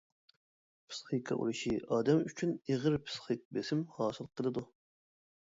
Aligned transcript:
پىسخىكا 0.93 1.37
ئورۇشى 1.43 1.73
ئادەم 1.97 2.23
ئۈچۈن 2.31 2.55
ئېغىر 2.73 2.97
پىسخىك 3.05 3.45
بېسىم 3.59 3.85
ھاسىل 4.01 4.33
قىلىدۇ. 4.35 4.67